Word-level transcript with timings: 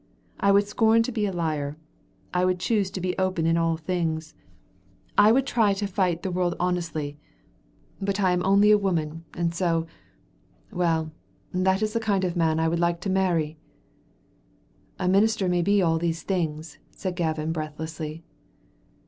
I 0.39 0.51
would 0.51 0.65
scorn 0.67 1.03
to 1.03 1.11
be 1.11 1.27
a 1.27 1.31
liar, 1.31 1.77
I 2.33 2.43
would 2.43 2.59
choose 2.59 2.89
to 2.89 2.99
be 2.99 3.15
open 3.19 3.45
in 3.45 3.55
all 3.55 3.77
things, 3.77 4.33
I 5.15 5.31
would 5.31 5.45
try 5.45 5.73
to 5.73 5.85
fight 5.85 6.23
the 6.23 6.31
world 6.31 6.55
honestly. 6.59 7.19
But 8.01 8.19
I 8.19 8.31
am 8.31 8.43
only 8.43 8.71
a 8.71 8.79
woman, 8.79 9.25
and 9.35 9.53
so 9.53 9.85
well, 10.71 11.11
that 11.53 11.83
is 11.83 11.93
the 11.93 11.99
kind 11.99 12.23
of 12.23 12.35
man 12.35 12.59
I 12.59 12.67
would 12.67 12.79
like 12.79 12.99
to 13.01 13.11
marry." 13.11 13.59
"A 14.97 15.07
minister 15.07 15.47
may 15.47 15.61
be 15.61 15.83
all 15.83 15.99
these 15.99 16.23
things," 16.23 16.79
said 16.89 17.15
Gavin 17.15 17.51
breathlessly. 17.51 18.23